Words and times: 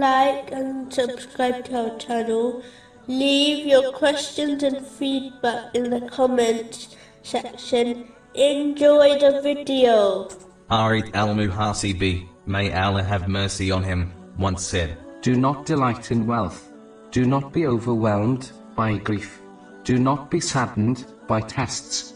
like 0.00 0.52
and 0.52 0.92
subscribe 0.92 1.64
to 1.66 1.90
our 1.90 1.98
channel. 1.98 2.62
Leave 3.06 3.66
your 3.66 3.92
questions 3.92 4.62
and 4.62 4.86
feedback 4.86 5.74
in 5.74 5.90
the 5.90 6.00
comments 6.08 6.96
section. 7.22 8.08
Enjoy 8.34 9.18
the 9.18 9.40
video. 9.42 10.28
Harith 10.70 11.10
al 11.14 11.34
Muhasibi, 11.34 12.28
may 12.46 12.72
Allah 12.72 13.02
have 13.02 13.28
mercy 13.28 13.70
on 13.70 13.82
him, 13.82 14.12
once 14.38 14.64
said, 14.64 14.96
Do 15.22 15.36
not 15.36 15.66
delight 15.66 16.10
in 16.10 16.26
wealth. 16.26 16.70
Do 17.10 17.24
not 17.24 17.52
be 17.52 17.66
overwhelmed 17.66 18.52
by 18.76 18.98
grief. 18.98 19.42
Do 19.84 19.98
not 19.98 20.30
be 20.30 20.40
saddened 20.40 21.06
by 21.26 21.40
tests. 21.40 22.14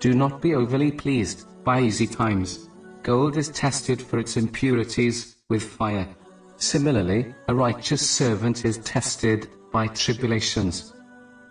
Do 0.00 0.14
not 0.14 0.42
be 0.42 0.54
overly 0.54 0.90
pleased 0.90 1.46
by 1.64 1.80
easy 1.80 2.06
times. 2.06 2.68
Gold 3.02 3.36
is 3.36 3.50
tested 3.50 4.02
for 4.02 4.18
its 4.18 4.36
impurities 4.36 5.36
with 5.48 5.62
fire. 5.62 6.08
Similarly, 6.64 7.34
a 7.48 7.54
righteous 7.54 8.08
servant 8.08 8.64
is 8.64 8.78
tested 8.78 9.48
by 9.70 9.86
tribulations. 9.88 10.94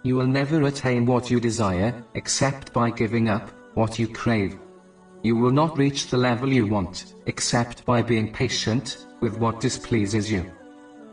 You 0.01 0.15
will 0.15 0.25
never 0.25 0.63
attain 0.63 1.05
what 1.05 1.29
you 1.29 1.39
desire, 1.39 2.03
except 2.15 2.73
by 2.73 2.89
giving 2.89 3.29
up 3.29 3.51
what 3.75 3.99
you 3.99 4.07
crave. 4.07 4.57
You 5.21 5.35
will 5.35 5.51
not 5.51 5.77
reach 5.77 6.07
the 6.07 6.17
level 6.17 6.51
you 6.51 6.65
want, 6.65 7.13
except 7.27 7.85
by 7.85 8.01
being 8.01 8.33
patient 8.33 9.05
with 9.21 9.37
what 9.37 9.59
displeases 9.59 10.31
you. 10.31 10.51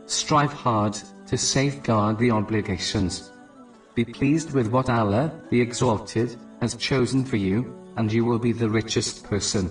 Strive 0.07 0.51
hard 0.51 0.97
to 1.27 1.37
safeguard 1.37 2.17
the 2.17 2.31
obligations. 2.31 3.31
Be 3.93 4.03
pleased 4.03 4.51
with 4.51 4.69
what 4.69 4.89
Allah, 4.89 5.31
the 5.51 5.61
Exalted, 5.61 6.35
has 6.59 6.73
chosen 6.73 7.23
for 7.23 7.37
you, 7.37 7.71
and 7.97 8.11
you 8.11 8.25
will 8.25 8.39
be 8.39 8.51
the 8.51 8.69
richest 8.69 9.25
person. 9.25 9.69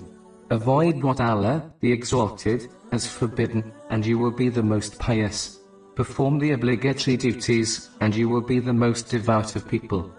Avoid 0.50 1.00
what 1.00 1.20
Allah, 1.20 1.72
the 1.78 1.92
Exalted, 1.92 2.68
has 2.90 3.06
forbidden, 3.06 3.72
and 3.88 4.04
you 4.04 4.18
will 4.18 4.32
be 4.32 4.48
the 4.48 4.64
most 4.64 4.98
pious. 4.98 5.60
Perform 5.94 6.40
the 6.40 6.50
obligatory 6.50 7.16
duties, 7.16 7.90
and 8.00 8.12
you 8.12 8.28
will 8.28 8.40
be 8.40 8.58
the 8.58 8.72
most 8.72 9.08
devout 9.10 9.54
of 9.54 9.68
people. 9.68 10.12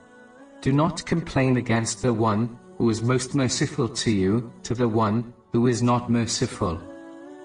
Do 0.61 0.71
not 0.71 1.05
complain 1.05 1.57
against 1.57 2.01
the 2.01 2.13
one 2.13 2.57
who 2.77 2.89
is 2.89 3.03
most 3.03 3.35
merciful 3.35 3.89
to 3.89 4.09
you, 4.09 4.53
to 4.63 4.73
the 4.73 4.87
one 4.87 5.33
who 5.51 5.67
is 5.67 5.83
not 5.83 6.09
merciful. 6.09 6.79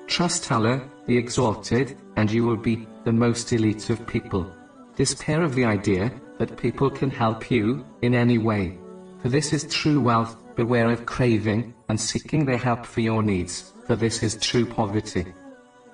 Trust 0.06 0.52
Allah, 0.52 0.80
the 1.06 1.18
Exalted, 1.18 1.96
and 2.16 2.30
you 2.30 2.44
will 2.44 2.56
be 2.56 2.86
the 3.02 3.12
most 3.12 3.52
elite 3.52 3.90
of 3.90 4.06
people. 4.06 4.48
Despair 4.94 5.42
of 5.42 5.56
the 5.56 5.64
idea 5.64 6.12
that 6.38 6.56
people 6.56 6.88
can 6.88 7.10
help 7.10 7.50
you 7.50 7.84
in 8.02 8.14
any 8.14 8.38
way. 8.38 8.78
For 9.26 9.30
this 9.30 9.52
is 9.52 9.64
true 9.64 10.00
wealth, 10.00 10.36
beware 10.54 10.88
of 10.88 11.04
craving 11.04 11.74
and 11.88 12.00
seeking 12.00 12.44
their 12.44 12.58
help 12.58 12.86
for 12.86 13.00
your 13.00 13.24
needs, 13.24 13.72
for 13.84 13.96
this 13.96 14.22
is 14.22 14.36
true 14.36 14.64
poverty. 14.64 15.26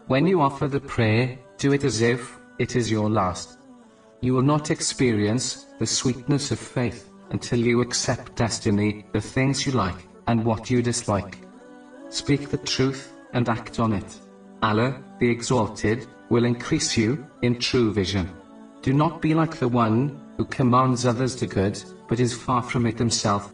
When 0.06 0.26
you 0.26 0.42
offer 0.42 0.68
the 0.68 0.80
prayer, 0.80 1.38
do 1.56 1.72
it 1.72 1.82
as 1.82 2.02
if 2.02 2.36
it 2.58 2.76
is 2.76 2.90
your 2.90 3.08
last. 3.08 3.56
You 4.20 4.34
will 4.34 4.42
not 4.42 4.70
experience 4.70 5.64
the 5.78 5.86
sweetness 5.86 6.50
of 6.50 6.58
faith 6.58 7.08
until 7.30 7.58
you 7.58 7.80
accept 7.80 8.36
destiny, 8.36 9.06
the 9.12 9.20
things 9.22 9.64
you 9.64 9.72
like, 9.72 10.06
and 10.26 10.44
what 10.44 10.68
you 10.68 10.82
dislike. 10.82 11.38
Speak 12.10 12.50
the 12.50 12.58
truth, 12.58 13.14
and 13.32 13.48
act 13.48 13.80
on 13.80 13.94
it. 13.94 14.14
Allah, 14.62 15.02
the 15.20 15.30
Exalted, 15.30 16.06
will 16.28 16.44
increase 16.44 16.98
you 16.98 17.26
in 17.40 17.58
true 17.58 17.94
vision. 17.94 18.28
Do 18.82 18.92
not 18.92 19.22
be 19.22 19.32
like 19.32 19.56
the 19.56 19.68
one 19.68 20.20
who 20.36 20.44
commands 20.46 21.06
others 21.06 21.34
to 21.36 21.46
good, 21.46 21.82
but 22.08 22.20
is 22.20 22.34
far 22.34 22.62
from 22.62 22.86
it 22.86 22.98
himself. 22.98 23.52